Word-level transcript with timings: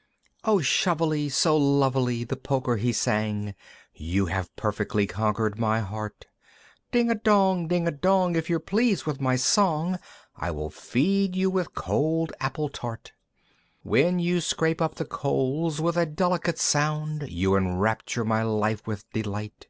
II. 0.00 0.32
"O 0.54 0.60
Shovely 0.62 1.28
so 1.28 1.58
lovely!" 1.58 2.24
the 2.24 2.34
Poker 2.34 2.76
he 2.76 2.90
sang, 2.90 3.54
"You 3.94 4.24
have 4.28 4.48
perfectly 4.56 5.06
conquered 5.06 5.58
my 5.58 5.80
heart! 5.80 6.24
"Ding 6.90 7.10
a 7.10 7.14
dong! 7.14 7.68
Ding 7.68 7.86
a 7.86 7.90
dong! 7.90 8.34
If 8.34 8.48
you're 8.48 8.60
pleased 8.60 9.04
with 9.04 9.20
my 9.20 9.36
song 9.36 9.98
"I 10.34 10.52
will 10.52 10.70
feed 10.70 11.36
you 11.36 11.50
with 11.50 11.74
cold 11.74 12.32
apple 12.40 12.70
tart! 12.70 13.12
"When 13.82 14.18
you 14.18 14.40
scrape 14.40 14.80
up 14.80 14.94
the 14.94 15.04
coals 15.04 15.82
with 15.82 15.98
a 15.98 16.06
delicate 16.06 16.58
sound, 16.58 17.28
"You 17.28 17.54
enrapture 17.54 18.24
my 18.24 18.42
life 18.42 18.86
with 18.86 19.04
delight! 19.12 19.66